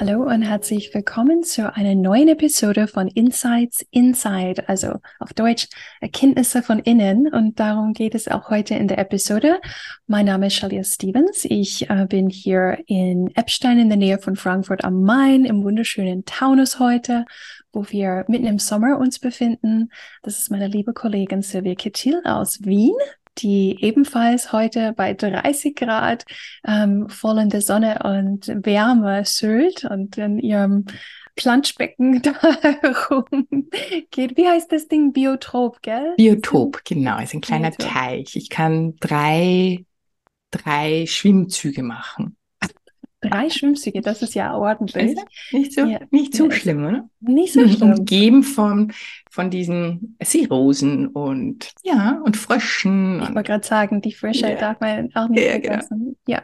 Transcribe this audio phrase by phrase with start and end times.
[0.00, 5.66] Hallo und herzlich willkommen zu einer neuen Episode von Insights Inside, also auf Deutsch
[6.00, 7.26] Erkenntnisse von innen.
[7.26, 9.60] Und darum geht es auch heute in der Episode.
[10.06, 11.44] Mein Name ist Shalia Stevens.
[11.44, 16.24] Ich äh, bin hier in Epstein in der Nähe von Frankfurt am Main im wunderschönen
[16.24, 17.24] Taunus heute,
[17.72, 19.90] wo wir mitten im Sommer uns befinden.
[20.22, 22.94] Das ist meine liebe Kollegin Silvia Kittil aus Wien
[23.38, 26.24] die ebenfalls heute bei 30 Grad
[26.66, 30.86] ähm, voll in der Sonne und Wärme söhlt und in ihrem
[31.36, 32.32] Planschbecken da
[32.82, 34.36] herumgeht.
[34.36, 35.12] Wie heißt das Ding?
[35.12, 36.14] Biotop, gell?
[36.16, 37.18] Biotop, genau.
[37.20, 37.92] Ist ein kleiner Biotop.
[37.92, 38.36] Teich.
[38.36, 39.84] Ich kann drei,
[40.50, 42.36] drei Schwimmzüge machen.
[43.20, 45.16] Drei Schwimmzüge, das ist ja ordentlich.
[45.50, 45.98] Nicht so, ja.
[46.10, 47.10] nicht so schlimm, oder?
[47.20, 47.92] Nicht so schlimm.
[47.92, 48.92] Umgeben von,
[49.28, 53.20] von diesen Seerosen und, ja, und Fröschen.
[53.22, 54.54] Ich wollte gerade sagen, die Frösche ja.
[54.54, 55.68] darf man auch nicht ja, genau.
[55.68, 56.16] vergessen.
[56.26, 56.38] Genau.
[56.38, 56.42] Ja.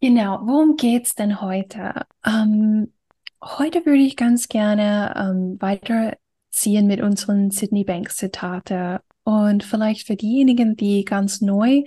[0.00, 2.06] Genau, worum geht's denn heute?
[2.26, 2.92] Ähm,
[3.40, 9.00] heute würde ich ganz gerne ähm, weiterziehen mit unseren Sydney Banks Zitate.
[9.22, 11.84] Und vielleicht für diejenigen, die ganz neu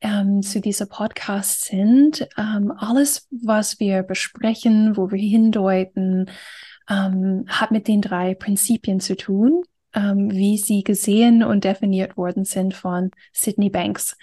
[0.00, 2.28] ähm, zu dieser Podcast sind.
[2.36, 6.30] Ähm, alles, was wir besprechen, wo wir hindeuten,
[6.88, 9.62] ähm, hat mit den drei Prinzipien zu tun,
[9.94, 14.16] ähm, wie sie gesehen und definiert worden sind von Sydney Banks.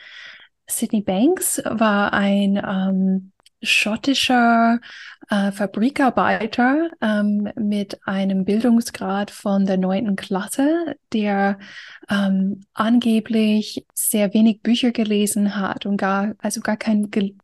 [0.68, 3.32] Sydney Banks war ein ähm,
[3.62, 4.80] schottischer
[5.30, 11.60] äh, Fabrikarbeiter ähm, mit einem Bildungsgrad von der neunten Klasse, der
[12.10, 17.36] ähm, angeblich sehr wenig Bücher gelesen hat und gar, also gar kein gel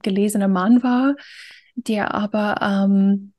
[0.00, 1.16] gelesener Mann war,
[1.74, 3.32] der aber ähm,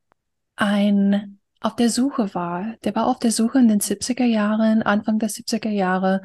[0.56, 2.75] ein auf der Suche war.
[2.84, 6.22] Der war auf der Suche in den 70er Jahren, Anfang der 70er Jahre,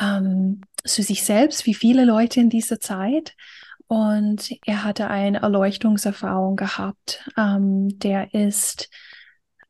[0.00, 3.36] ähm, zu sich selbst, wie viele Leute in dieser Zeit
[3.86, 7.28] und er hatte eine Erleuchtungserfahrung gehabt.
[7.36, 8.88] Ähm, der ist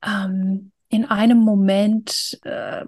[0.04, 2.84] ähm, in einem Moment äh,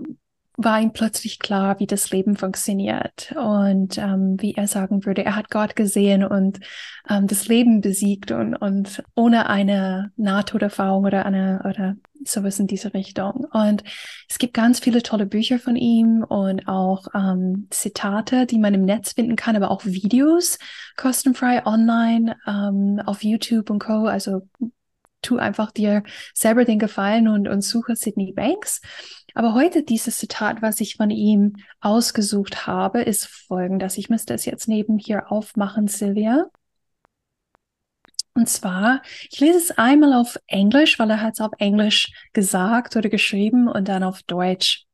[0.57, 5.37] war ihm plötzlich klar, wie das Leben funktioniert und ähm, wie er sagen würde, er
[5.37, 6.61] hat Gott gesehen und
[7.09, 12.95] ähm, das Leben besiegt und, und ohne eine Nahtoderfahrung oder eine oder sowas in diese
[12.95, 13.47] Richtung.
[13.53, 13.85] Und
[14.29, 18.85] es gibt ganz viele tolle Bücher von ihm und auch ähm, Zitate, die man im
[18.85, 20.59] Netz finden kann, aber auch Videos
[20.97, 24.07] kostenfrei online ähm, auf YouTube und Co.
[24.07, 24.43] Also
[25.23, 26.03] tu einfach dir
[26.35, 28.81] selber den Gefallen und, und suche Sydney Banks.
[29.37, 33.99] Aber heute dieses Zitat, was ich von ihm ausgesucht habe, ist folgendes.
[33.99, 36.47] Ich müsste es jetzt neben hier aufmachen, Silvia.
[38.33, 42.97] Und zwar, ich lese es einmal auf Englisch, weil er hat es auf Englisch gesagt
[42.97, 44.87] oder geschrieben und dann auf Deutsch.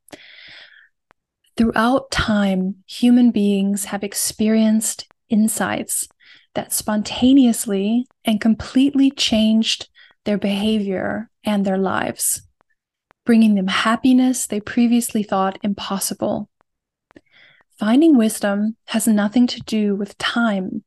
[1.55, 6.09] Throughout time, human beings have experienced insights
[6.55, 9.89] that spontaneously and completely changed
[10.25, 12.43] their behavior and their lives
[13.25, 16.49] bringing them happiness they previously thought impossible.
[17.78, 20.84] Finding wisdom has nothing to do with time.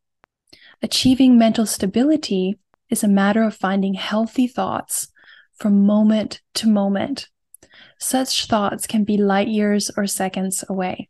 [0.81, 2.57] Achieving mental stability
[2.90, 5.07] is a matter of finding healthy thoughts
[5.56, 7.29] from moment to moment.
[7.97, 11.09] Such thoughts can be light years or seconds away.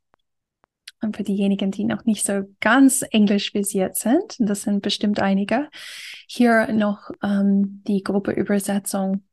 [1.01, 5.69] Und für diejenigen, die noch nicht so ganz englisch visiert sind, das sind bestimmt einige,
[6.27, 9.23] hier noch ähm, die grobe Übersetzung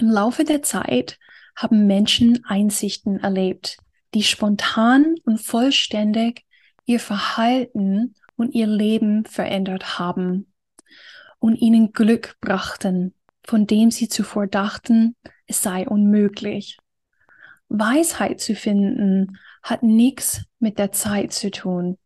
[0.00, 1.18] Im Laufe der Zeit
[1.54, 3.76] haben Menschen Einsichten erlebt,
[4.14, 6.46] die spontan und vollständig
[6.86, 10.54] ihr Verhalten und ihr Leben verändert haben
[11.38, 13.12] und ihnen Glück brachten,
[13.44, 15.16] von dem sie zuvor dachten,
[15.46, 16.78] es sei unmöglich.
[17.68, 21.98] Weisheit zu finden hat nichts mit der Zeit zu tun.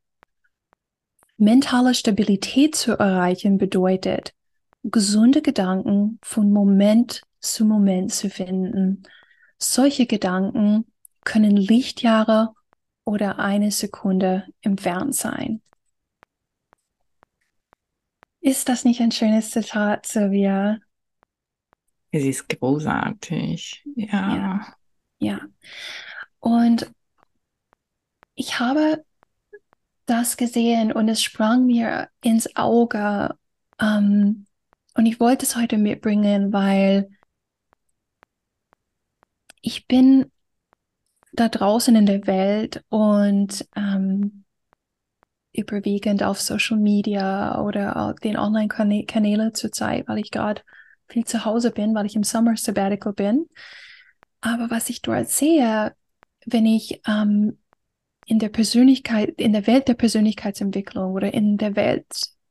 [1.37, 4.35] Mentale Stabilität zu erreichen bedeutet,
[4.83, 9.05] gesunde Gedanken von Moment zu Moment zu finden.
[9.59, 10.87] Solche Gedanken
[11.25, 12.55] können Lichtjahre
[13.05, 15.63] oder eine Sekunde entfernt sein.
[18.41, 20.79] Ist das nicht ein schönes Zitat, Sylvia?
[22.11, 24.37] Es ist großartig, ja.
[24.37, 24.67] ja.
[25.19, 25.41] Ja.
[26.41, 26.91] Und
[28.35, 29.05] ich habe
[30.07, 33.37] das gesehen und es sprang mir ins Auge
[33.81, 34.47] Ähm,
[34.97, 37.11] und ich wollte es heute mitbringen, weil
[39.65, 40.31] ich bin
[41.33, 44.45] da draußen in der Welt und ähm,
[45.53, 50.63] überwiegend auf Social Media oder den Online-Kanälen zurzeit, weil ich gerade
[51.09, 53.47] viel zu Hause bin, weil ich im Summer Sabbatical bin.
[54.43, 55.95] Aber was ich dort sehe,
[56.45, 57.59] wenn ich ähm,
[58.27, 62.07] in der Persönlichkeit, in der Welt der Persönlichkeitsentwicklung oder in der Welt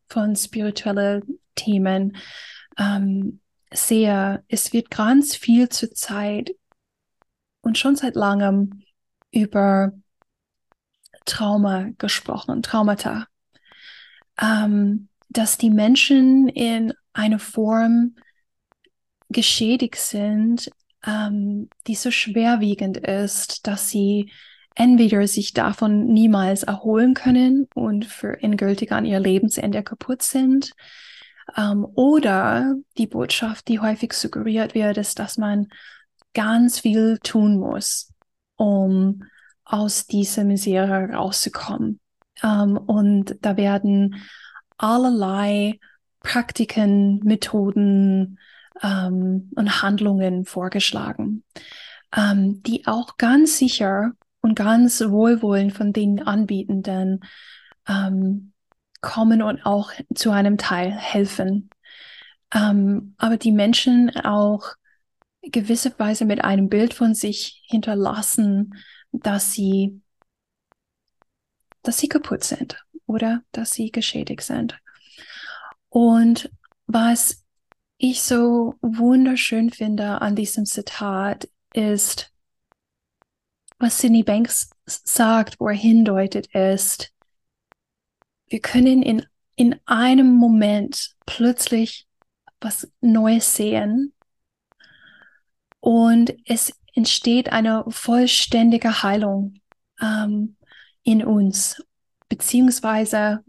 [0.08, 2.18] von spirituellen Themen
[2.78, 3.40] ähm,
[3.72, 6.56] sehe, es wird ganz viel zur Zeit
[7.64, 8.84] und schon seit langem
[9.32, 9.94] über
[11.26, 13.28] Trauma gesprochen, Traumata,
[14.40, 18.16] ähm, dass die Menschen in einer Form
[19.30, 20.70] geschädigt sind,
[21.06, 24.32] ähm, die so schwerwiegend ist, dass sie
[24.76, 30.74] entweder sich davon niemals erholen können und für endgültig an ihr Lebensende kaputt sind,
[31.58, 35.68] ähm, oder die Botschaft, die häufig suggeriert wird, ist, dass man
[36.34, 38.12] ganz viel tun muss,
[38.56, 39.24] um
[39.66, 42.00] aus dieser Misere rauszukommen.
[42.42, 44.22] Ähm, und da werden
[44.78, 45.80] allerlei
[46.20, 48.40] Praktiken, Methoden
[48.82, 51.44] ähm, und Handlungen vorgeschlagen,
[52.16, 57.22] ähm, die auch ganz sicher und ganz wohlwollend von den Anbietenden
[59.02, 61.70] kommen und auch zu einem Teil helfen.
[62.50, 64.76] Aber die Menschen auch
[65.44, 68.76] gewisse Weise mit einem Bild von sich hinterlassen,
[69.12, 70.02] dass sie,
[71.82, 74.80] dass sie kaputt sind oder dass sie geschädigt sind.
[75.90, 76.50] Und
[76.88, 77.44] was
[77.98, 82.32] ich so wunderschön finde an diesem Zitat ist,
[83.80, 87.12] was Sidney Banks sagt, wo er hindeutet, ist,
[88.48, 89.26] wir können in,
[89.56, 92.08] in einem Moment plötzlich
[92.60, 94.14] was Neues sehen
[95.84, 99.56] und es entsteht eine vollständige Heilung
[100.02, 100.56] ähm,
[101.04, 101.84] in uns.
[102.30, 103.44] Beziehungsweise,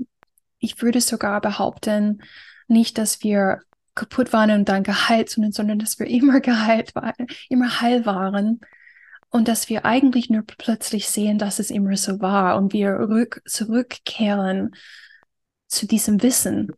[0.59, 2.25] ich würde sogar behaupten,
[2.67, 3.61] nicht, dass wir
[3.95, 8.61] kaputt waren und dann geheilt, sondern, sondern dass wir immer geheilt waren, immer heil waren.
[9.31, 13.43] Und dass wir eigentlich nur plötzlich sehen, dass es immer so war und wir rück,
[13.47, 14.75] zurückkehren
[15.69, 16.73] zu diesem Wissen.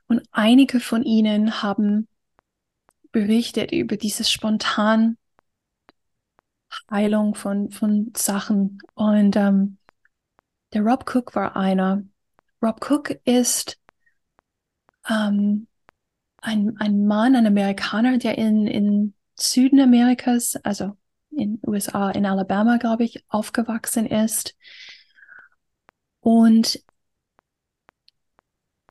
[0.06, 2.08] und einige von ihnen haben
[3.12, 5.16] berichtet über dieses spontan
[6.90, 8.78] Heilung von, von Sachen.
[8.94, 9.78] Und ähm,
[10.72, 12.04] der Rob Cook war einer.
[12.62, 13.78] Rob Cook ist
[15.08, 15.66] ähm,
[16.38, 20.96] ein, ein Mann, ein Amerikaner, der in, in Süden Amerikas, also
[21.40, 24.56] in USA, in Alabama, glaube ich, aufgewachsen ist.
[26.20, 26.82] Und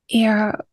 [0.08, 0.66] er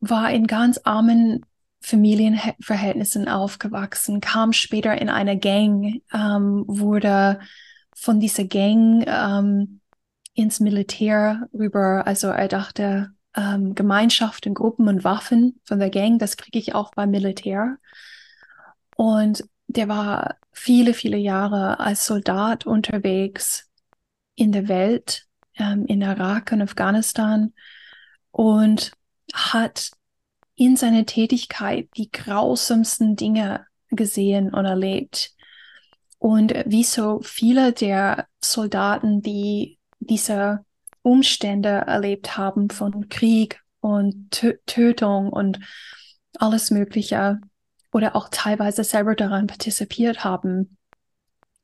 [0.00, 1.46] war in ganz armen
[1.80, 7.40] Familienverhältnissen aufgewachsen, kam später in eine Gang, ähm, wurde
[7.94, 9.80] von dieser Gang ähm,
[10.34, 12.06] ins Militär rüber.
[12.06, 16.92] Also er dachte, ähm, Gemeinschaften, Gruppen und Waffen von der Gang, das kriege ich auch
[16.94, 17.76] beim Militär.
[18.96, 19.44] Und
[19.76, 23.68] der war viele, viele Jahre als Soldat unterwegs
[24.34, 25.26] in der Welt,
[25.56, 27.52] ähm, in Irak und Afghanistan
[28.30, 28.92] und
[29.32, 29.90] hat
[30.56, 35.32] in seiner Tätigkeit die grausamsten Dinge gesehen und erlebt.
[36.18, 40.64] Und wie so viele der Soldaten, die diese
[41.02, 44.30] Umstände erlebt haben von Krieg und
[44.66, 45.60] Tötung und
[46.38, 47.40] alles Mögliche
[47.94, 50.76] oder auch teilweise selber daran partizipiert haben,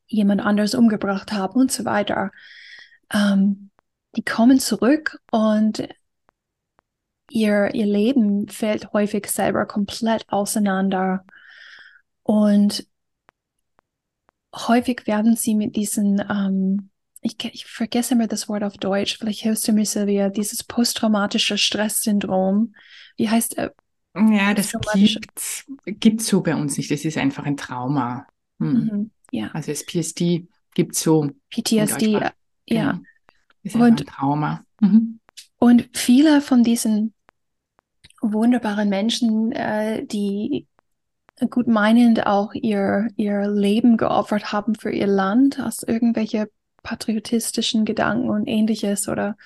[0.07, 2.31] jemand anders umgebracht haben und so weiter.
[3.13, 3.71] Ähm,
[4.15, 5.89] die kommen zurück und
[7.31, 11.25] ihr, ihr Leben fällt häufig selber komplett auseinander.
[12.23, 12.87] Und
[14.55, 16.91] häufig werden sie mit diesen, ähm,
[17.23, 21.59] ich, ich vergesse immer das Wort auf Deutsch, vielleicht hilfst du mir, Silvia, dieses posttraumatische
[21.59, 22.77] Stresssyndrom.
[23.17, 23.71] Wie heißt äh,
[24.15, 26.91] Ja, das gibt gibt's so bei uns nicht.
[26.91, 28.27] Das ist einfach ein Trauma.
[28.59, 28.73] Hm.
[28.73, 29.51] Mhm, ja.
[29.53, 31.31] Also das PSD gibt so.
[31.51, 32.33] PTSD, ja.
[32.67, 32.99] Genau.
[33.63, 34.65] Ist und, ein Trauma.
[34.81, 35.21] Mhm.
[35.59, 37.15] Und viele von diesen
[38.21, 40.67] wunderbaren Menschen, äh, die
[41.49, 46.51] gut meinend auch ihr, ihr Leben geopfert haben für ihr Land aus irgendwelche
[46.83, 49.37] patriotistischen Gedanken und ähnliches oder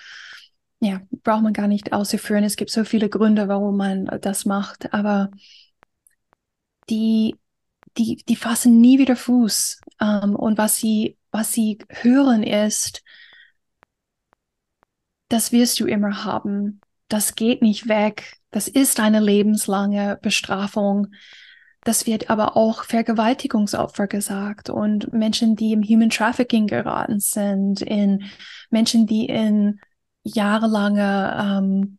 [0.80, 2.44] ja, braucht man gar nicht auszuführen.
[2.44, 5.30] Es gibt so viele Gründe, warum man das macht, aber
[6.90, 7.36] die,
[7.96, 9.80] die, die fassen nie wieder Fuß.
[10.00, 13.02] Ähm, und was sie, was sie hören ist,
[15.28, 16.80] das wirst du immer haben.
[17.08, 18.36] Das geht nicht weg.
[18.50, 21.08] Das ist eine lebenslange Bestrafung.
[21.82, 28.24] Das wird aber auch Vergewaltigungsopfer gesagt und Menschen, die im Human Trafficking geraten sind, in
[28.70, 29.80] Menschen, die in
[30.24, 31.98] jahrelange ähm,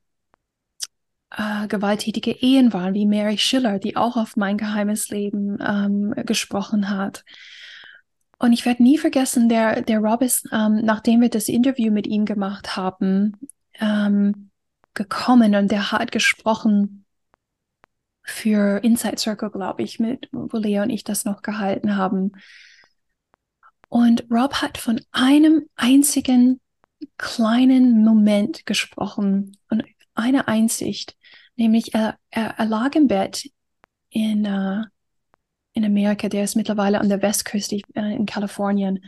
[1.31, 6.89] äh, gewalttätige Ehen waren, wie Mary Schiller, die auch auf mein geheimes Leben ähm, gesprochen
[6.89, 7.23] hat.
[8.37, 12.07] Und ich werde nie vergessen, der, der Rob ist, ähm, nachdem wir das Interview mit
[12.07, 13.37] ihm gemacht haben,
[13.79, 14.49] ähm,
[14.93, 17.05] gekommen und der hat gesprochen
[18.23, 22.33] für Inside Circle, glaube ich, mit, wo Lea und ich das noch gehalten haben.
[23.87, 26.59] Und Rob hat von einem einzigen
[27.17, 29.83] kleinen Moment gesprochen und
[30.13, 31.15] eine Einsicht,
[31.55, 33.49] nämlich er, er, er lag im Bett
[34.09, 34.83] in, uh,
[35.73, 39.03] in Amerika, der ist mittlerweile an der Westküste äh, in Kalifornien.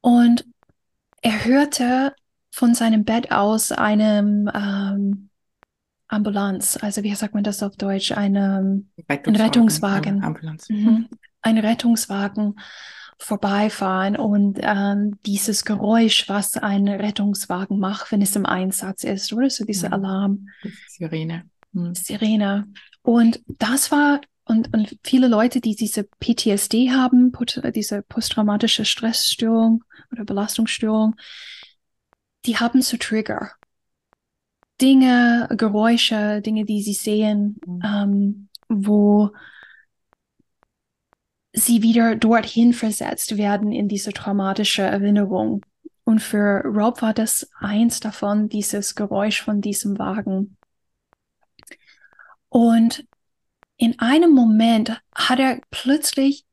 [0.00, 0.44] Und
[1.22, 2.14] er hörte
[2.50, 5.30] von seinem Bett aus einem ähm,
[6.08, 10.68] Ambulanz, also wie sagt man das auf Deutsch, eine, ein Rettungswagen, Ambulanz.
[10.68, 11.08] Mhm.
[11.42, 12.56] ein Rettungswagen
[13.24, 19.50] vorbeifahren und ähm, dieses Geräusch, was ein Rettungswagen macht, wenn es im Einsatz ist, oder
[19.50, 19.94] so dieser ja.
[19.94, 20.48] Alarm.
[20.88, 21.44] Sirene.
[21.72, 21.94] Mhm.
[21.94, 22.68] Sirene.
[23.02, 27.32] Und das war und, und viele Leute, die diese PTSD haben,
[27.74, 31.16] diese posttraumatische Stressstörung oder Belastungsstörung,
[32.44, 33.52] die haben so Trigger.
[34.80, 37.82] Dinge, Geräusche, Dinge, die sie sehen, mhm.
[37.84, 39.30] ähm, wo
[41.54, 45.64] sie wieder dorthin versetzt werden in diese traumatische Erinnerung.
[46.02, 50.56] Und für Rob war das eins davon, dieses Geräusch von diesem Wagen.
[52.48, 53.06] Und
[53.76, 56.44] in einem Moment hat er plötzlich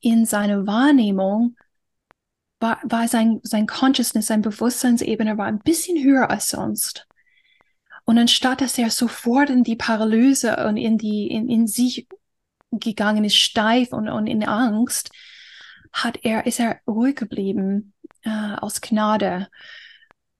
[0.00, 1.56] in seiner Wahrnehmung
[2.58, 7.06] war, war sein, sein Consciousness, sein Bewusstseinsebene war ein bisschen höher als sonst.
[8.04, 12.08] Und anstatt dass er sofort in die Paralyse und in die, in, in sich
[12.72, 15.10] gegangen ist, steif und, und in Angst,
[15.92, 19.48] hat er, ist er ruhig geblieben, äh, aus Gnade.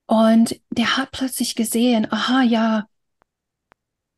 [0.05, 2.87] Und der hat plötzlich gesehen, aha, ja,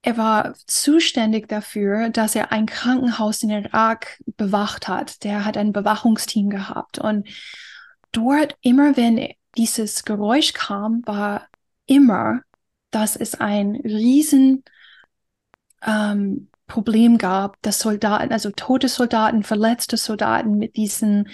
[0.01, 5.23] er war zuständig dafür, dass er ein Krankenhaus in Irak bewacht hat.
[5.23, 6.99] Der hat ein Bewachungsteam gehabt.
[6.99, 7.27] Und
[8.11, 11.47] dort, immer wenn dieses Geräusch kam, war
[11.87, 12.41] immer,
[12.91, 14.63] dass es ein riesen
[15.83, 21.29] ähm, Problem gab, dass Soldaten, also tote Soldaten, verletzte Soldaten mit diesen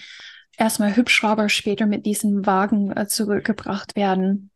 [0.57, 4.51] erstmal Hubschrauber, später mit diesen Wagen äh, zurückgebracht werden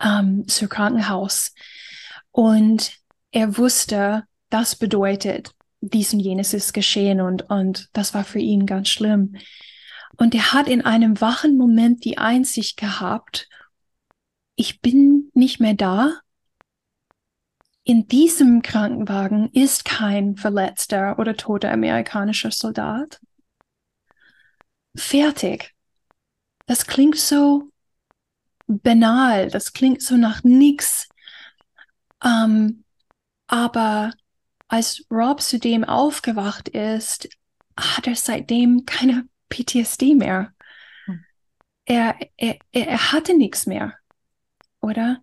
[0.00, 1.54] ähm, zur Krankenhaus.
[2.30, 2.92] Und
[3.30, 8.66] er wusste, das bedeutet, dies und jenes ist geschehen und, und das war für ihn
[8.66, 9.36] ganz schlimm.
[10.16, 13.48] Und er hat in einem wachen Moment die Einsicht gehabt,
[14.54, 16.12] ich bin nicht mehr da.
[17.84, 23.20] In diesem Krankenwagen ist kein verletzter oder toter amerikanischer Soldat.
[24.94, 25.74] Fertig.
[26.66, 27.70] Das klingt so
[28.66, 31.08] banal, das klingt so nach nichts.
[32.24, 32.84] Ähm,
[33.48, 34.12] aber
[34.68, 37.28] als Rob zudem aufgewacht ist,
[37.76, 40.54] hat er seitdem keine PTSD mehr.
[41.06, 41.24] Hm.
[41.84, 43.94] Er, er, er hatte nichts mehr,
[44.80, 45.22] oder?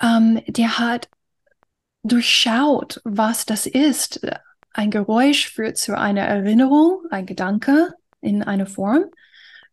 [0.00, 1.08] Ähm, der hat
[2.04, 4.20] durchschaut, was das ist.
[4.72, 9.06] Ein Geräusch führt zu einer Erinnerung, ein Gedanke in einer Form,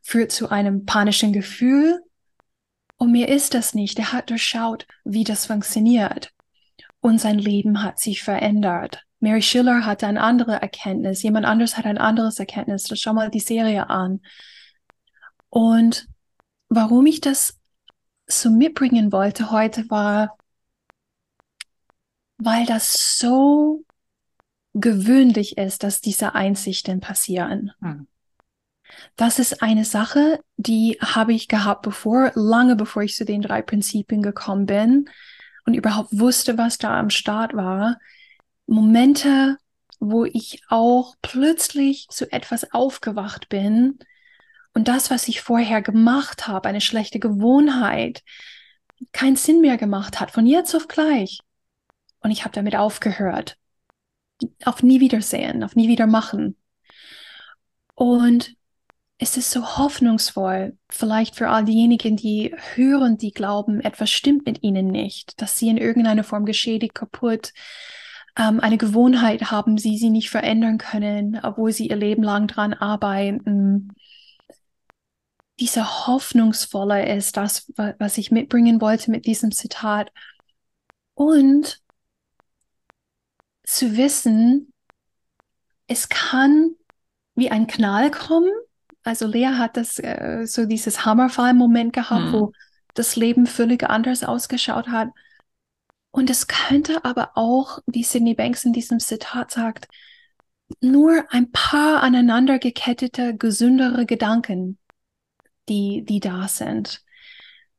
[0.02, 2.02] führt zu einem panischen Gefühl.
[2.98, 4.00] Und mir ist das nicht.
[4.00, 6.32] Er hat durchschaut, wie das funktioniert.
[7.02, 9.04] und sein Leben hat sich verändert.
[9.20, 12.90] Mary Schiller hatte eine andere Erkenntnis, jemand anderes hat ein anderes Erkenntnis.
[12.96, 14.22] Schau mal die Serie an.
[15.50, 16.08] Und
[16.70, 17.60] warum ich das
[18.28, 20.38] so mitbringen wollte heute war,
[22.44, 23.84] weil das so
[24.74, 27.72] gewöhnlich ist, dass diese Einsichten passieren.
[27.82, 28.08] Hm.
[29.16, 33.62] Das ist eine Sache, die habe ich gehabt bevor, lange bevor ich zu den drei
[33.62, 35.10] Prinzipien gekommen bin
[35.66, 38.00] und überhaupt wusste, was da am Start war.
[38.66, 39.58] Momente,
[40.00, 44.00] wo ich auch plötzlich zu etwas aufgewacht bin
[44.74, 48.24] und das, was ich vorher gemacht habe, eine schlechte Gewohnheit,
[49.12, 51.40] keinen Sinn mehr gemacht hat, von jetzt auf gleich.
[52.22, 53.58] Und ich habe damit aufgehört.
[54.66, 56.56] Auf nie wiedersehen, auf nie wieder machen.
[57.96, 58.56] Und
[59.18, 64.64] es ist so hoffnungsvoll, vielleicht für all diejenigen, die hören, die glauben, etwas stimmt mit
[64.64, 67.54] ihnen nicht, dass sie in irgendeiner Form geschädigt, kaputt,
[68.36, 72.74] ähm, eine Gewohnheit haben, sie sie nicht verändern können, obwohl sie ihr Leben lang dran
[72.74, 73.94] arbeiten.
[75.60, 80.12] Diese hoffnungsvolle ist das, was ich mitbringen wollte mit diesem Zitat.
[81.14, 81.80] Und
[83.82, 84.74] zu wissen,
[85.88, 86.76] es kann
[87.36, 88.52] wie ein Knall kommen
[89.04, 92.34] also Lea hat das äh, so dieses Hammerfall-Moment gehabt, hm.
[92.34, 92.52] wo
[92.94, 95.10] das Leben völlig anders ausgeschaut hat.
[96.12, 99.88] Und es könnte aber auch, wie Sidney Banks in diesem Zitat sagt,
[100.82, 104.78] nur ein paar aneinander gekettete, gesündere Gedanken,
[105.70, 107.02] die, die da sind.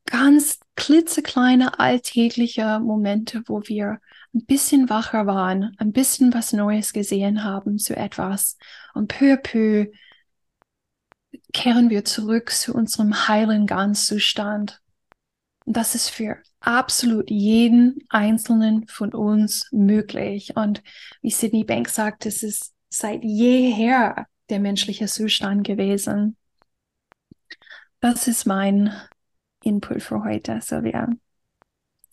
[0.05, 3.99] Ganz klitzekleine alltägliche Momente, wo wir
[4.33, 8.57] ein bisschen wacher waren, ein bisschen was Neues gesehen haben zu etwas
[8.93, 9.91] und peu à peu
[11.51, 14.81] kehren wir zurück zu unserem heilen Ganzzustand.
[15.65, 20.55] Und das ist für absolut jeden einzelnen von uns möglich.
[20.55, 20.83] Und
[21.21, 26.37] wie Sidney Banks sagt, es ist seit jeher der menschliche Zustand gewesen.
[27.99, 28.91] Das ist mein
[29.63, 31.07] Input für heute, Sylvia.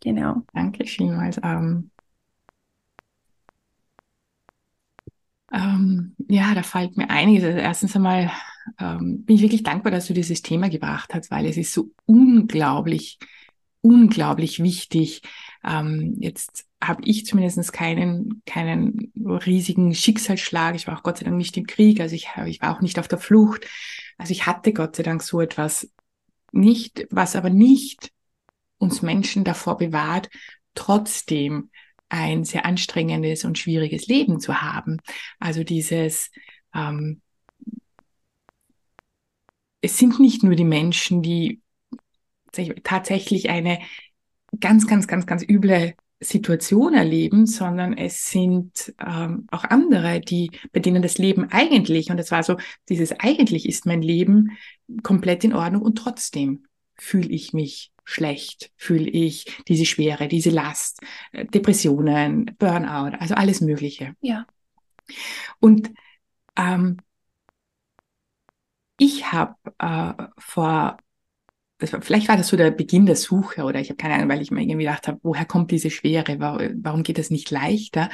[0.03, 0.43] Genau.
[0.55, 1.41] Danke vielmals.
[1.43, 1.91] Ähm,
[5.53, 7.45] ähm, ja, da fällt mir einiges.
[7.45, 8.31] Also erstens einmal
[8.79, 11.91] ähm, bin ich wirklich dankbar, dass du dieses Thema gebracht hast, weil es ist so
[12.07, 13.19] unglaublich,
[13.81, 15.23] unglaublich wichtig.
[15.65, 20.75] Ähm, jetzt habe ich zumindest keinen, keinen riesigen Schicksalsschlag.
[20.77, 22.99] Ich war auch Gott sei Dank nicht im Krieg, also ich, ich war auch nicht
[22.99, 23.67] auf der Flucht.
[24.17, 25.91] Also ich hatte Gott sei Dank so etwas
[26.53, 28.13] nicht, was aber nicht
[28.79, 30.31] uns Menschen davor bewahrt,
[30.75, 31.71] trotzdem
[32.11, 34.99] ein sehr anstrengendes und schwieriges Leben zu haben.
[35.39, 36.31] Also dieses
[36.75, 37.23] ähm,
[39.81, 41.61] es sind nicht nur die Menschen, die
[42.83, 43.79] tatsächlich eine
[44.59, 50.81] ganz, ganz, ganz, ganz üble Situation erleben, sondern es sind ähm, auch andere, die, bei
[50.81, 52.57] denen das Leben eigentlich, und das war so,
[52.91, 54.59] dieses eigentlich ist mein Leben
[55.03, 61.01] komplett in Ordnung und trotzdem fühle ich mich schlecht, fühle ich diese Schwere, diese Last,
[61.33, 64.15] äh, Depressionen, Burnout, also alles Mögliche.
[64.21, 64.47] Ja.
[65.61, 65.91] Und
[66.57, 66.99] ähm,
[68.99, 70.99] ich habe äh, vor,
[71.79, 74.43] war, vielleicht war das so der Beginn der Suche oder ich habe keine Ahnung, weil
[74.43, 78.11] ich mir irgendwie gedacht habe, woher kommt diese Schwere, warum geht das nicht leichter?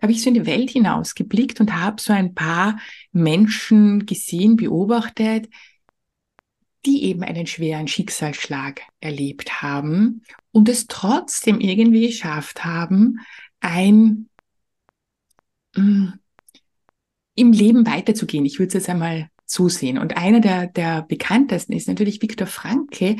[0.00, 2.78] Habe ich so in die Welt hinaus geblickt und habe so ein paar
[3.12, 5.48] Menschen gesehen, beobachtet,
[6.86, 13.20] die eben einen schweren Schicksalsschlag erlebt haben und es trotzdem irgendwie geschafft haben,
[13.60, 14.28] ein
[15.76, 16.20] mh, mm,
[17.36, 18.44] im Leben weiterzugehen.
[18.44, 19.98] Ich würde es jetzt einmal zusehen.
[19.98, 23.16] Und einer der, der bekanntesten ist natürlich Viktor Frankl,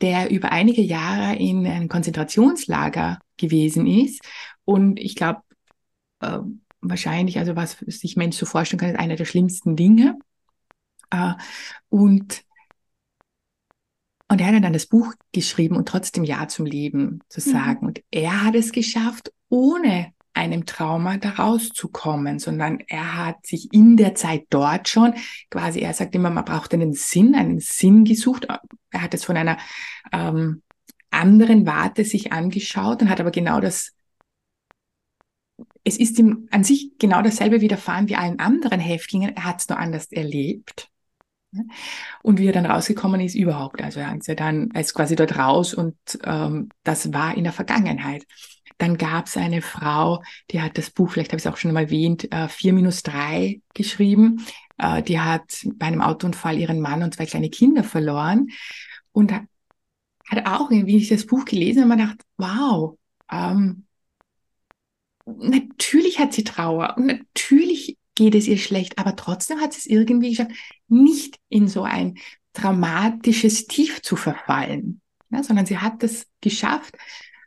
[0.00, 4.20] der über einige Jahre in einem Konzentrationslager gewesen ist.
[4.64, 5.42] Und ich glaube,
[6.20, 6.38] äh,
[6.80, 10.18] wahrscheinlich, also was sich Mensch so vorstellen kann, ist einer der schlimmsten Dinge.
[11.10, 11.34] Äh,
[11.88, 12.42] und
[14.32, 17.52] und er hat dann das Buch geschrieben und trotzdem Ja zum Leben zu mhm.
[17.52, 17.78] sagen.
[17.82, 17.86] Mhm.
[17.88, 23.98] Und er hat es geschafft, ohne einem Trauma da rauszukommen, sondern er hat sich in
[23.98, 25.12] der Zeit dort schon
[25.50, 28.48] quasi, er sagt immer, man braucht einen Sinn, einen Sinn gesucht.
[28.90, 29.58] Er hat es von einer
[30.12, 30.62] ähm,
[31.10, 33.92] anderen Warte sich angeschaut und hat aber genau das,
[35.84, 39.68] es ist ihm an sich genau dasselbe widerfahren wie allen anderen Häftlingen, er hat es
[39.68, 40.88] nur anders erlebt.
[42.22, 43.82] Und wie er dann rausgekommen ist, überhaupt.
[43.82, 47.44] Also er ist ja dann, er ist quasi dort raus und ähm, das war in
[47.44, 48.24] der Vergangenheit.
[48.78, 51.72] Dann gab es eine Frau, die hat das Buch, vielleicht habe ich es auch schon
[51.72, 54.44] mal erwähnt, äh, 4 minus 3 geschrieben.
[54.78, 58.48] Äh, die hat bei einem Autounfall ihren Mann und zwei kleine Kinder verloren
[59.12, 62.98] und hat auch irgendwie ich das Buch gelesen und man dachte, wow,
[63.30, 63.84] ähm,
[65.26, 69.86] natürlich hat sie Trauer und natürlich geht es ihr schlecht, aber trotzdem hat sie es
[69.86, 70.52] irgendwie geschafft,
[70.92, 72.18] nicht in so ein
[72.52, 75.00] dramatisches Tief zu verfallen,
[75.30, 76.96] ja, sondern sie hat es geschafft,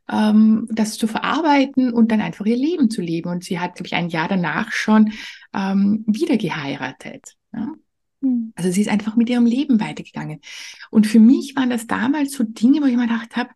[0.09, 3.29] ähm, das zu verarbeiten und dann einfach ihr Leben zu leben.
[3.29, 5.13] Und sie hat, glaube ich, ein Jahr danach schon
[5.53, 7.35] ähm, wieder geheiratet.
[7.53, 7.73] Ja.
[8.21, 8.53] Hm.
[8.55, 10.41] Also sie ist einfach mit ihrem Leben weitergegangen.
[10.89, 13.49] Und für mich waren das damals so Dinge, wo ich mir gedacht habe,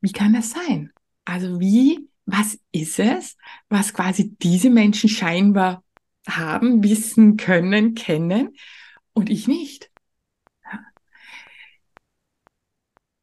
[0.00, 0.92] wie kann das sein?
[1.24, 3.36] Also wie, was ist es,
[3.68, 5.82] was quasi diese Menschen scheinbar
[6.28, 8.56] haben, wissen, können, kennen
[9.12, 9.90] und ich nicht?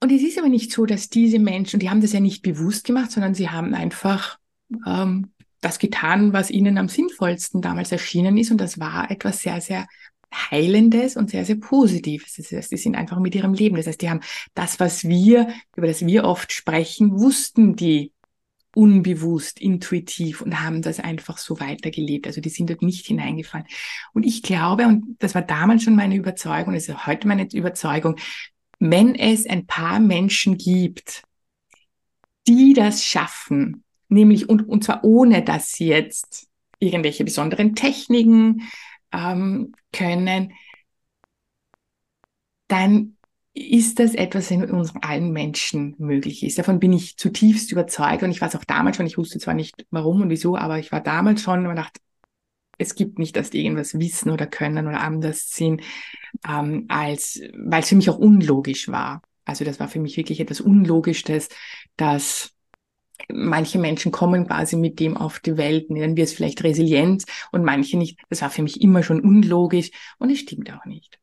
[0.02, 2.86] Und es ist aber nicht so, dass diese Menschen, die haben das ja nicht bewusst
[2.86, 4.38] gemacht, sondern sie haben einfach
[4.86, 8.52] ähm, das getan, was ihnen am sinnvollsten damals erschienen ist.
[8.52, 9.88] Und das war etwas sehr, sehr
[10.52, 12.36] Heilendes und sehr, sehr Positives.
[12.36, 13.78] Das heißt, die sind einfach mit ihrem Leben.
[13.78, 14.22] Das heißt, die haben
[14.54, 18.12] das, was wir, über das wir oft sprechen, wussten die
[18.76, 22.28] unbewusst, intuitiv und haben das einfach so weitergelebt.
[22.28, 23.68] Also die sind dort nicht hineingefallen.
[24.14, 28.18] Und ich glaube, und das war damals schon meine Überzeugung, das ist heute meine Überzeugung,
[28.80, 31.24] wenn es ein paar Menschen gibt,
[32.48, 36.48] die das schaffen, nämlich und, und zwar ohne, dass sie jetzt
[36.80, 38.64] irgendwelche besonderen Techniken
[39.12, 40.54] ähm, können,
[42.68, 43.15] dann
[43.56, 46.60] ist das etwas, was in uns allen Menschen möglich ist.
[46.60, 49.54] Davon bin ich zutiefst überzeugt und ich war es auch damals schon, ich wusste zwar
[49.54, 52.02] nicht warum und wieso, aber ich war damals schon und dachte,
[52.78, 55.82] es gibt nicht, dass die irgendwas wissen oder können oder anders sind,
[56.46, 59.22] ähm, als weil es für mich auch unlogisch war.
[59.46, 61.48] Also das war für mich wirklich etwas Unlogisches,
[61.96, 62.52] dass
[63.30, 67.64] manche Menschen kommen quasi mit dem auf die Welt, nennen wir es vielleicht Resilienz und
[67.64, 68.20] manche nicht.
[68.30, 71.20] Das war für mich immer schon unlogisch und es stimmt auch nicht.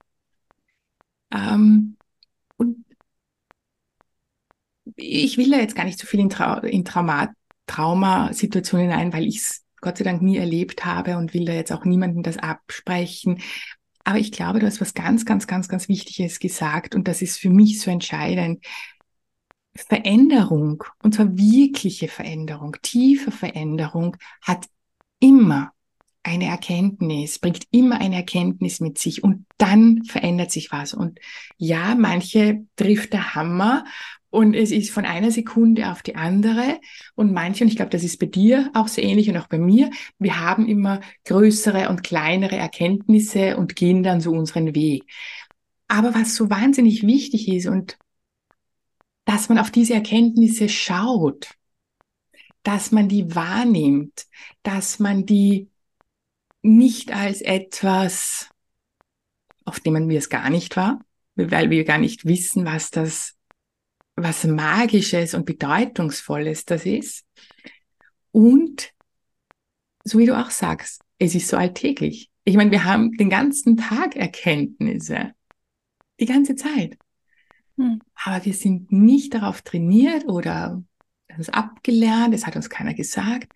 [1.30, 1.96] Ähm,
[2.62, 2.84] und
[4.96, 7.32] ich will da jetzt gar nicht so viel in, Trau in Trauma
[7.66, 11.72] Traumasituationen ein, weil ich es Gott sei Dank nie erlebt habe und will da jetzt
[11.72, 13.40] auch niemandem das absprechen.
[14.04, 17.38] Aber ich glaube, du hast was ganz, ganz, ganz, ganz Wichtiges gesagt und das ist
[17.38, 18.64] für mich so entscheidend.
[19.74, 24.66] Veränderung, und zwar wirkliche Veränderung, tiefe Veränderung, hat
[25.18, 25.72] immer
[26.22, 30.94] eine Erkenntnis, bringt immer eine Erkenntnis mit sich und dann verändert sich was.
[30.94, 31.18] Und
[31.56, 33.84] ja, manche trifft der Hammer
[34.30, 36.80] und es ist von einer Sekunde auf die andere.
[37.14, 39.58] Und manche, und ich glaube, das ist bei dir auch so ähnlich und auch bei
[39.58, 45.04] mir, wir haben immer größere und kleinere Erkenntnisse und gehen dann so unseren Weg.
[45.88, 47.98] Aber was so wahnsinnig wichtig ist und
[49.24, 51.50] dass man auf diese Erkenntnisse schaut,
[52.62, 54.26] dass man die wahrnimmt,
[54.62, 55.68] dass man die
[56.62, 58.48] nicht als etwas,
[59.64, 61.00] auf dem man wir es gar nicht war,
[61.34, 63.36] weil wir gar nicht wissen, was das,
[64.16, 67.24] was Magisches und Bedeutungsvolles das ist.
[68.30, 68.92] Und
[70.04, 72.30] so wie du auch sagst, es ist so alltäglich.
[72.44, 75.32] Ich meine, wir haben den ganzen Tag Erkenntnisse.
[76.18, 76.98] Die ganze Zeit.
[77.76, 78.00] Hm.
[78.24, 80.82] Aber wir sind nicht darauf trainiert oder
[81.28, 83.52] es abgelernt, es hat uns keiner gesagt.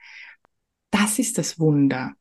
[0.90, 2.14] Das ist das Wunder.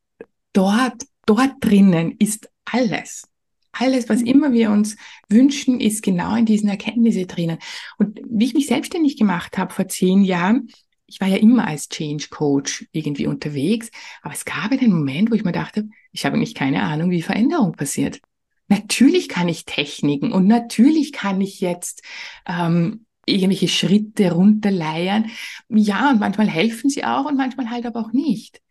[0.55, 3.27] Dort, dort drinnen ist alles.
[3.73, 4.27] Alles, was hm.
[4.27, 4.95] immer wir uns
[5.27, 7.57] wünschen, ist genau in diesen Erkenntnissen drinnen.
[7.97, 10.69] Und wie ich mich selbstständig gemacht habe vor zehn Jahren,
[11.07, 13.91] ich war ja immer als Change Coach irgendwie unterwegs,
[14.21, 17.21] aber es gab einen Moment, wo ich mir dachte, ich habe nicht keine Ahnung, wie
[17.21, 18.21] Veränderung passiert.
[18.69, 22.01] Natürlich kann ich Techniken und natürlich kann ich jetzt
[22.47, 25.29] ähm, irgendwelche Schritte runterleiern.
[25.67, 28.61] Ja, und manchmal helfen sie auch und manchmal halt aber auch nicht.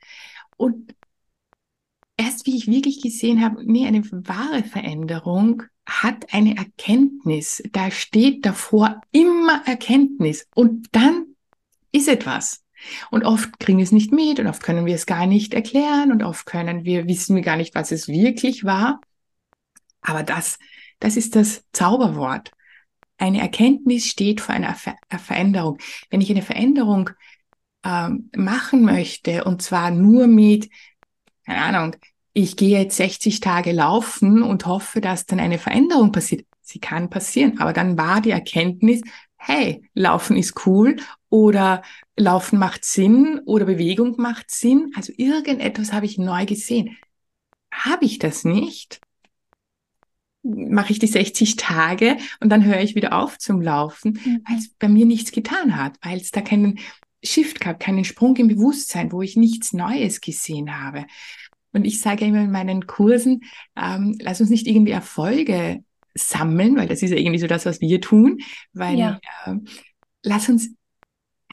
[0.56, 0.94] Und
[2.16, 7.62] erst wie ich wirklich gesehen habe, nee, eine wahre Veränderung hat eine Erkenntnis.
[7.72, 10.46] Da steht davor immer Erkenntnis.
[10.54, 11.34] Und dann
[11.92, 12.64] ist etwas.
[13.10, 16.12] Und oft kriegen wir es nicht mit und oft können wir es gar nicht erklären
[16.12, 19.00] und oft können wir, wissen wir gar nicht, was es wirklich war.
[20.00, 20.58] Aber das,
[21.00, 22.52] das ist das Zauberwort.
[23.16, 25.78] Eine Erkenntnis steht vor einer Ver Veränderung.
[26.10, 27.10] Wenn ich eine Veränderung
[27.84, 30.68] ähm, machen möchte, und zwar nur mit,
[31.44, 31.96] keine Ahnung,
[32.32, 36.46] ich gehe jetzt 60 Tage laufen und hoffe, dass dann eine Veränderung passiert.
[36.60, 39.02] Sie kann passieren, aber dann war die Erkenntnis,
[39.36, 40.96] hey, Laufen ist cool
[41.28, 41.82] oder
[42.16, 44.90] Laufen macht Sinn oder Bewegung macht Sinn.
[44.96, 46.96] Also irgendetwas habe ich neu gesehen.
[47.70, 49.00] Habe ich das nicht,
[50.42, 54.42] mache ich die 60 Tage und dann höre ich wieder auf zum Laufen, mhm.
[54.48, 56.78] weil es bei mir nichts getan hat, weil es da keinen
[57.24, 61.06] Shift gab, keinen Sprung im Bewusstsein, wo ich nichts Neues gesehen habe.
[61.72, 63.42] Und ich sage immer in meinen Kursen,
[63.76, 65.82] ähm, lass uns nicht irgendwie Erfolge
[66.14, 68.38] sammeln, weil das ist ja irgendwie so das, was wir tun,
[68.72, 69.20] weil ja.
[69.46, 69.56] äh,
[70.22, 70.70] lass uns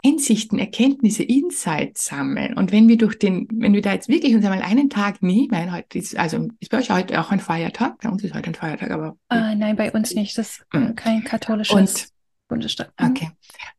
[0.04, 2.56] Einsichten, Erkenntnisse, Insights sammeln.
[2.56, 5.72] Und wenn wir durch den, wenn wir da jetzt wirklich uns einmal einen Tag nehmen,
[5.72, 8.00] heute ist, also ist bei euch heute auch ein Feiertag?
[8.02, 9.16] Bei uns ist heute ein Feiertag, aber.
[9.30, 10.38] Ah, nein, bei uns nicht.
[10.38, 10.96] Das ist mhm.
[10.96, 12.08] kein katholisches und,
[12.48, 12.92] Bundesstaat.
[13.00, 13.08] Mhm.
[13.08, 13.32] Okay.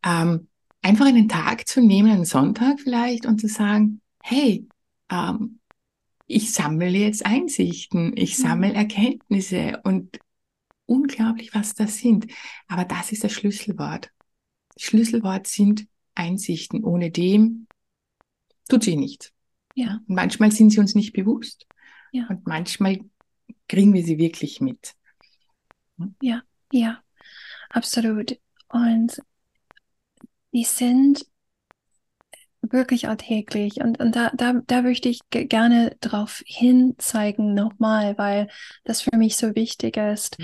[0.05, 0.49] Ähm,
[0.83, 4.67] einfach einen Tag zu nehmen, einen Sonntag vielleicht, und zu sagen, hey,
[5.11, 5.61] ähm,
[6.27, 8.43] ich sammle jetzt Einsichten, ich mhm.
[8.43, 10.19] sammle Erkenntnisse und
[10.87, 12.27] unglaublich, was das sind.
[12.69, 14.11] Aber das ist das Schlüsselwort.
[14.77, 16.85] Schlüsselwort sind Einsichten.
[16.85, 17.67] Ohne dem
[18.69, 19.33] tut sie nichts.
[19.75, 20.01] Ja.
[20.07, 21.67] Und manchmal sind sie uns nicht bewusst.
[22.13, 22.27] Ja.
[22.29, 23.01] Und manchmal
[23.69, 24.95] kriegen wir sie wirklich mit.
[25.99, 26.15] Hm?
[26.21, 26.43] Ja,
[26.73, 27.03] ja,
[27.71, 28.39] absolut.
[28.69, 29.23] Und
[30.53, 31.27] die sind
[32.63, 33.81] wirklich alltäglich.
[33.81, 38.49] Und, und da, da, da möchte ich gerne drauf hinzeigen nochmal, weil
[38.85, 40.39] das für mich so wichtig ist.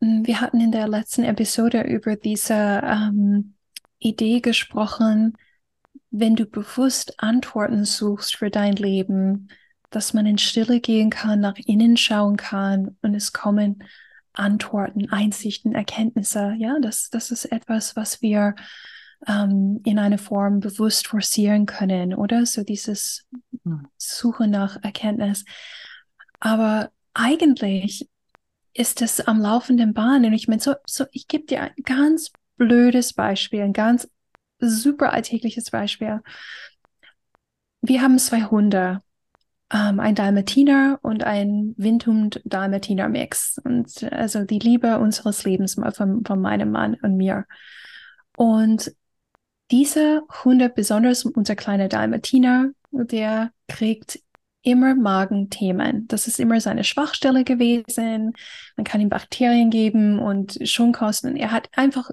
[0.00, 0.26] Mhm.
[0.26, 3.54] Wir hatten in der letzten Episode über diese ähm,
[3.98, 5.36] Idee gesprochen,
[6.10, 9.48] wenn du bewusst Antworten suchst für dein Leben,
[9.90, 13.82] dass man in Stille gehen kann, nach innen schauen kann und es kommen
[14.32, 16.54] Antworten, Einsichten, Erkenntnisse.
[16.58, 18.54] Ja, das, das ist etwas, was wir
[19.26, 22.46] ähm, in einer Form bewusst forcieren können, oder?
[22.46, 23.26] So dieses
[23.64, 23.86] hm.
[23.96, 25.44] Suche nach Erkenntnis.
[26.40, 28.08] Aber eigentlich
[28.74, 30.24] ist es am laufenden Bahn.
[30.24, 34.08] Und ich meine, so, so, ich gebe dir ein ganz blödes Beispiel, ein ganz
[34.58, 36.20] super alltägliches Beispiel.
[37.80, 39.02] Wir haben zwei Hunde,
[39.72, 43.60] ähm, ein Dalmatiner und ein Windhund-Dalmatiner-Mix.
[43.64, 47.46] Und also die Liebe unseres Lebens von, von meinem Mann und mir.
[48.36, 48.92] Und
[49.70, 54.20] diese Hunde, besonders unser kleiner Dalmatiner, der kriegt
[54.62, 56.08] immer Magenthemen.
[56.08, 58.32] Das ist immer seine Schwachstelle gewesen.
[58.76, 61.36] Man kann ihm Bakterien geben und Schonkosten.
[61.36, 62.10] Er hat einfach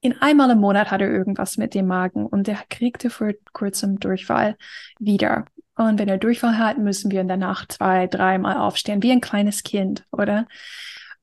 [0.00, 3.98] in einmal im Monat hat er irgendwas mit dem Magen und er kriegte vor kurzem
[3.98, 4.56] Durchfall
[4.98, 5.46] wieder.
[5.74, 9.20] Und wenn er Durchfall hat, müssen wir in der Nacht zwei, dreimal aufstehen, wie ein
[9.20, 10.46] kleines Kind, oder?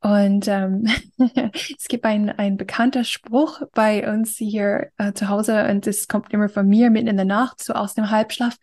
[0.06, 0.86] Und ähm,
[1.76, 6.32] es gibt ein, ein bekannter Spruch bei uns hier äh, zu Hause und das kommt
[6.32, 8.56] immer von mir mitten in der Nacht, so aus dem Halbschlaf.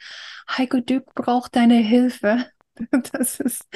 [0.49, 2.47] Heiko Dück braucht deine Hilfe.
[3.13, 3.67] Das ist,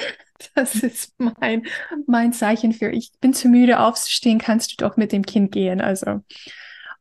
[0.55, 1.67] das ist mein,
[2.07, 5.81] mein Zeichen für, ich bin zu müde aufzustehen, kannst du doch mit dem Kind gehen.
[5.81, 6.21] Also.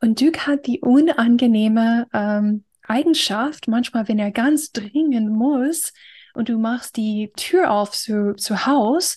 [0.02, 5.94] Und Duke hat die unangenehme ähm, Eigenschaft, manchmal, wenn er ganz dringend muss
[6.35, 9.16] und du machst die Tür auf zu, zu Haus,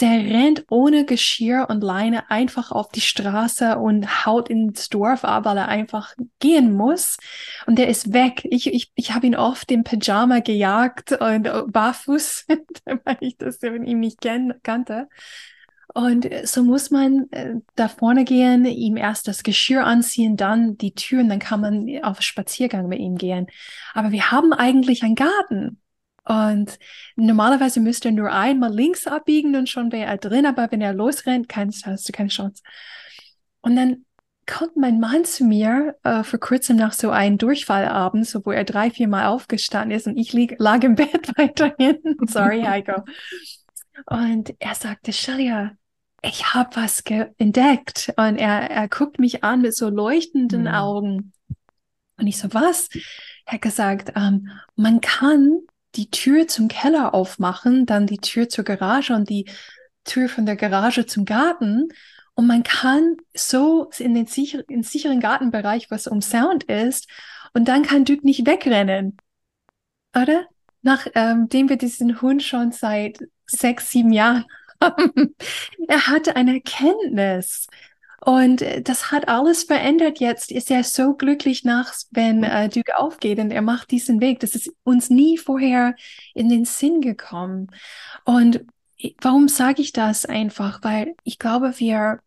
[0.00, 5.44] der rennt ohne Geschirr und Leine einfach auf die Straße und haut ins Dorf ab,
[5.44, 7.18] weil er einfach gehen muss.
[7.66, 8.46] Und der ist weg.
[8.50, 12.46] Ich, ich, ich habe ihn oft im Pyjama gejagt und barfuß,
[13.04, 14.20] weil ich das ihm nicht
[14.62, 15.08] kannte.
[15.92, 20.94] Und so muss man äh, da vorne gehen, ihm erst das Geschirr anziehen, dann die
[20.94, 23.48] Türen, dann kann man auf Spaziergang mit ihm gehen.
[23.92, 25.80] Aber wir haben eigentlich einen Garten.
[26.30, 26.78] Und
[27.16, 30.94] normalerweise müsste er nur einmal links abbiegen und schon wäre er drin, aber wenn er
[30.94, 32.62] losrennt, kannst, hast du keine Chance.
[33.62, 34.04] Und dann
[34.46, 38.62] kommt mein Mann zu mir äh, vor kurzem nach so einem Durchfallabend, so wo er
[38.62, 41.98] drei, vier Mal aufgestanden ist und ich lieg, lag im Bett weiterhin.
[42.28, 43.02] Sorry, Heiko.
[44.06, 45.72] Und er sagte, Shalia,
[46.22, 47.02] ich habe was
[47.38, 48.12] entdeckt.
[48.16, 50.68] Und er, er guckt mich an mit so leuchtenden mhm.
[50.68, 51.32] Augen.
[52.18, 52.88] Und ich so, was?
[53.46, 55.62] Er hat gesagt, ähm, man kann
[55.96, 59.46] die Tür zum Keller aufmachen, dann die Tür zur Garage und die
[60.04, 61.88] Tür von der Garage zum Garten.
[62.34, 67.08] Und man kann so in den sicher, in sicheren Gartenbereich, was um Sound ist,
[67.52, 69.16] und dann kann Duke nicht wegrennen.
[70.14, 70.46] Oder?
[70.82, 74.46] Nachdem ähm, wir diesen Hund schon seit sechs, sieben Jahren
[74.80, 75.34] haben.
[75.88, 77.66] er hatte eine Erkenntnis.
[78.20, 80.20] Und äh, das hat alles verändert.
[80.20, 84.40] Jetzt ist er so glücklich nachts, wenn äh, Duke aufgeht und er macht diesen Weg.
[84.40, 85.96] Das ist uns nie vorher
[86.34, 87.70] in den Sinn gekommen.
[88.24, 88.64] Und
[89.20, 90.82] warum sage ich das einfach?
[90.82, 92.20] Weil ich glaube, wir,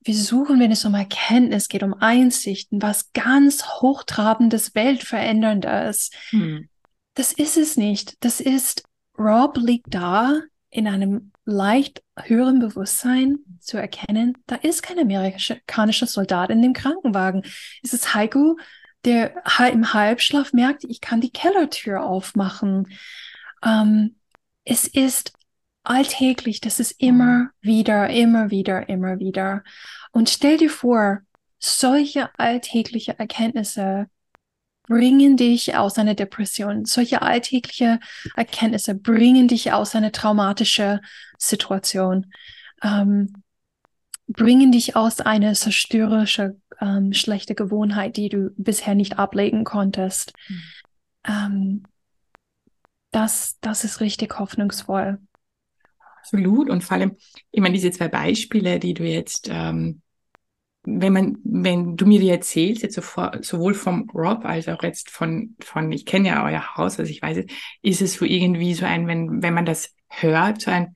[0.00, 6.10] wir suchen, wenn es um Erkenntnis geht, um Einsichten, was ganz hochtrabendes, weltveränderndes.
[6.30, 6.68] Hm.
[7.14, 8.16] Das ist es nicht.
[8.24, 8.84] Das ist,
[9.18, 10.40] Rob liegt da
[10.76, 17.44] in einem leicht höheren Bewusstsein zu erkennen, da ist kein amerikanischer Soldat in dem Krankenwagen.
[17.82, 18.58] Es ist Heiko,
[19.06, 22.88] der im Halbschlaf merkt, ich kann die Kellertür aufmachen.
[23.64, 24.16] Ähm,
[24.64, 25.32] es ist
[25.82, 29.64] alltäglich, das ist immer wieder, immer wieder, immer wieder.
[30.12, 31.20] Und stell dir vor,
[31.58, 34.10] solche alltägliche Erkenntnisse
[34.88, 36.84] bringen dich aus einer Depression.
[36.84, 38.00] Solche alltägliche
[38.36, 41.00] Erkenntnisse bringen dich aus einer traumatischen
[41.38, 42.32] Situation.
[42.82, 43.42] Ähm,
[44.28, 50.32] bringen dich aus einer zerstörerischen, ähm, schlechte Gewohnheit, die du bisher nicht ablegen konntest.
[50.48, 50.62] Mhm.
[51.26, 51.82] Ähm,
[53.10, 55.18] das, das ist richtig hoffnungsvoll.
[56.18, 56.68] Absolut.
[56.68, 57.16] Und vor allem,
[57.52, 60.02] ich meine, diese zwei Beispiele, die du jetzt, ähm,
[60.86, 65.56] wenn man, wenn du mir die erzählst, jetzt sowohl vom Rob als auch jetzt von,
[65.60, 67.46] von, ich kenne ja euer Haus, also ich weiß es,
[67.82, 70.94] ist es so irgendwie so ein, wenn, wenn man das hört, so ein,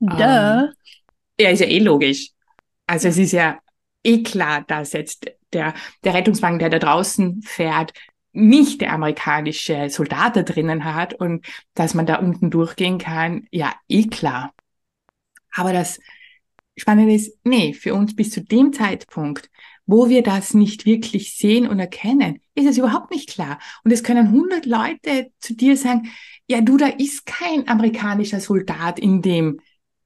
[0.00, 0.16] Duh.
[0.18, 0.72] Ähm,
[1.38, 2.30] ja, ist ja eh logisch.
[2.86, 3.58] Also es ist ja
[4.02, 7.92] eh klar, dass jetzt der, der Rettungswagen, der da draußen fährt,
[8.32, 13.74] nicht der amerikanische Soldat da drinnen hat und dass man da unten durchgehen kann, ja,
[13.88, 14.54] eh klar.
[15.52, 16.00] Aber das
[16.80, 19.50] Spannende ist, nee, für uns bis zu dem Zeitpunkt,
[19.86, 23.58] wo wir das nicht wirklich sehen und erkennen, ist es überhaupt nicht klar.
[23.84, 26.10] Und es können hundert Leute zu dir sagen,
[26.46, 29.60] ja, du, da ist kein amerikanischer Soldat in dem,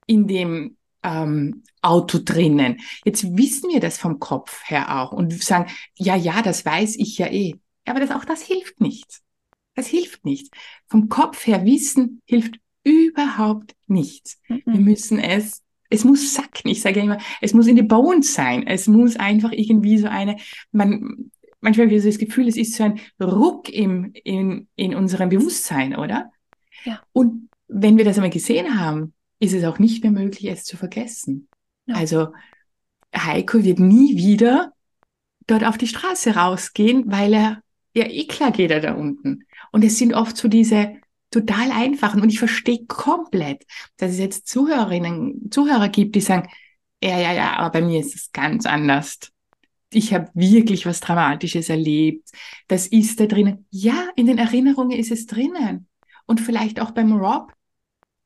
[0.06, 2.80] in dem ähm, Auto drinnen.
[3.04, 7.18] Jetzt wissen wir das vom Kopf her auch und sagen, ja, ja, das weiß ich
[7.18, 7.56] ja eh.
[7.84, 9.22] Aber das, auch das hilft nichts.
[9.74, 10.50] Das hilft nichts.
[10.86, 14.40] Vom Kopf her wissen hilft überhaupt nichts.
[14.48, 14.62] Mhm.
[14.64, 16.68] Wir müssen es, es muss sacken.
[16.68, 18.66] Ich sage ja immer, es muss in die Bones sein.
[18.66, 20.36] Es muss einfach irgendwie so eine,
[20.72, 24.94] man, manchmal habe ich so das Gefühl, es ist so ein Ruck im, in, in
[24.94, 26.30] unserem Bewusstsein, oder?
[26.84, 27.02] Ja.
[27.12, 30.76] Und wenn wir das einmal gesehen haben, ist es auch nicht mehr möglich, es zu
[30.76, 31.48] vergessen.
[31.86, 31.96] Ja.
[31.96, 32.28] Also
[33.14, 34.72] Heiko wird nie wieder
[35.46, 37.62] dort auf die Straße rausgehen, weil er
[37.94, 39.44] ja, eh klar geht er da unten.
[39.70, 40.96] Und es sind oft so diese
[41.34, 43.64] total einfachen und ich verstehe komplett,
[43.96, 46.48] dass es jetzt Zuhörerinnen, Zuhörer gibt, die sagen,
[47.02, 49.18] ja, ja, ja, aber bei mir ist es ganz anders.
[49.90, 52.30] Ich habe wirklich was Dramatisches erlebt.
[52.68, 53.66] Das ist da drinnen.
[53.70, 55.86] Ja, in den Erinnerungen ist es drinnen.
[56.26, 57.52] Und vielleicht auch beim Rob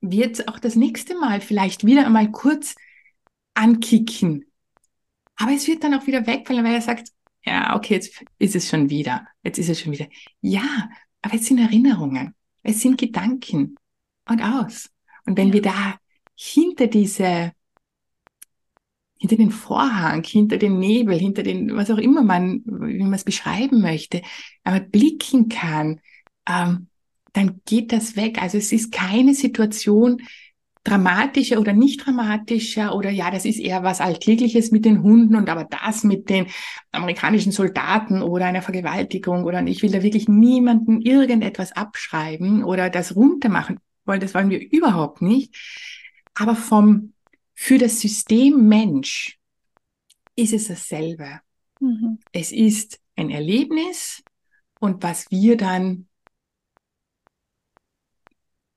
[0.01, 2.77] wird es auch das nächste Mal vielleicht wieder einmal kurz
[3.55, 4.45] ankicken.
[5.37, 7.09] Aber es wird dann auch wieder wegfallen, weil er sagt,
[7.45, 9.27] ja, okay, jetzt ist es schon wieder.
[9.43, 10.07] Jetzt ist es schon wieder.
[10.41, 10.89] Ja,
[11.23, 12.35] aber es sind Erinnerungen.
[12.69, 13.77] Es sind Gedanken.
[14.29, 14.91] Und aus.
[15.25, 15.97] Und wenn wir da
[16.37, 17.53] hinter diese,
[19.19, 23.25] hinter den Vorhang, hinter den Nebel, hinter den, was auch immer man, wie man es
[23.25, 24.21] beschreiben möchte,
[24.65, 26.03] aber blicken kann,
[26.47, 26.89] ähm,
[27.33, 28.43] dann geht das weg.
[28.43, 30.21] Also es ist keine Situation,
[30.89, 35.49] dramatischer oder nicht dramatischer oder ja, das ist eher was Alltägliches mit den Hunden und
[35.51, 36.47] aber das mit den
[36.93, 43.15] amerikanischen Soldaten oder einer Vergewaltigung oder ich will da wirklich niemanden irgendetwas abschreiben oder das
[43.15, 45.55] runtermachen, weil das wollen wir überhaupt nicht.
[46.35, 47.13] Aber vom,
[47.55, 49.39] für das System Mensch
[50.37, 51.41] ist es dasselbe.
[51.81, 52.19] Mhm.
[52.33, 54.23] Es ist ein Erlebnis
[54.81, 56.07] und was wir dann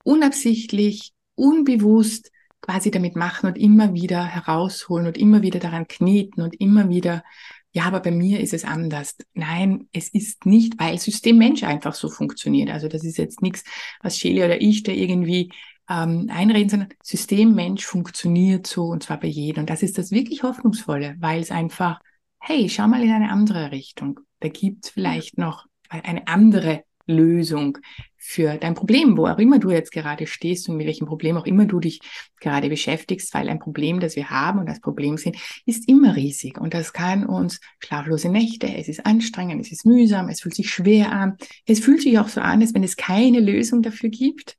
[0.04, 6.54] unabsichtlich unbewusst quasi damit machen und immer wieder herausholen und immer wieder daran kneten und
[6.60, 7.24] immer wieder,
[7.72, 9.16] ja, aber bei mir ist es anders.
[9.34, 12.70] Nein, es ist nicht, weil System Mensch einfach so funktioniert.
[12.70, 13.64] Also das ist jetzt nichts,
[14.00, 15.50] was Shelley oder ich da irgendwie
[15.88, 19.62] ähm, einreden, sondern System Mensch funktioniert so und zwar bei jedem.
[19.62, 22.00] Und das ist das wirklich Hoffnungsvolle, weil es einfach,
[22.38, 24.20] hey, schau mal in eine andere Richtung.
[24.40, 27.78] Da gibt es vielleicht noch eine andere Lösung
[28.24, 31.44] für dein Problem, wo auch immer du jetzt gerade stehst und mit welchem Problem auch
[31.44, 32.00] immer du dich
[32.38, 36.56] gerade beschäftigst, weil ein Problem, das wir haben und das Problem sind, ist immer riesig
[36.56, 40.70] und das kann uns schlaflose Nächte, es ist anstrengend, es ist mühsam, es fühlt sich
[40.70, 44.56] schwer an, es fühlt sich auch so an, als wenn es keine Lösung dafür gibt.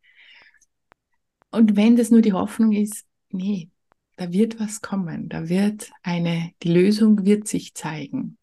[1.49, 3.69] Und wenn das nur die Hoffnung ist, nee,
[4.17, 8.37] da wird was kommen, da wird eine, die Lösung wird sich zeigen.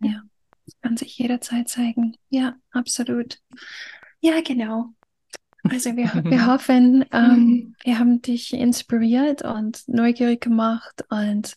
[0.00, 0.22] Ja.
[0.80, 2.16] Kann sich jederzeit zeigen.
[2.30, 3.38] Ja, absolut.
[4.24, 4.86] Ja, genau.
[5.64, 11.54] Also wir, wir hoffen, ähm, wir haben dich inspiriert und neugierig gemacht und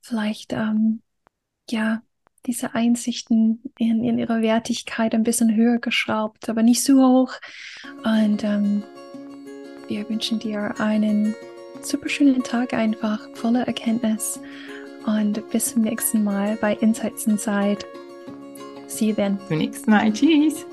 [0.00, 1.02] vielleicht ähm,
[1.68, 2.00] ja
[2.46, 7.34] diese Einsichten in, in ihrer Wertigkeit ein bisschen höher geschraubt, aber nicht so hoch.
[8.04, 8.84] Und ähm,
[9.88, 11.34] wir wünschen dir einen
[11.82, 14.40] super schönen Tag einfach voller Erkenntnis
[15.04, 17.84] und bis zum nächsten Mal bei Insights Inside.
[18.86, 19.36] See you then.
[19.36, 20.12] Bis zum nächsten Mal.
[20.12, 20.64] Tschüss.